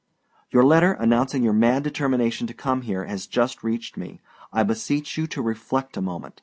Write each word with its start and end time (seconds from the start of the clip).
Your 0.49 0.63
letter, 0.63 0.93
announcing 0.93 1.43
your 1.43 1.53
mad 1.53 1.83
determination 1.83 2.47
to 2.47 2.55
come 2.55 2.81
here, 2.81 3.05
has 3.05 3.27
just 3.27 3.63
reached 3.63 3.97
me. 3.97 4.19
I 4.51 4.63
beseech 4.63 5.15
you 5.15 5.27
to 5.27 5.43
reflect 5.43 5.95
a 5.95 6.01
moment. 6.01 6.39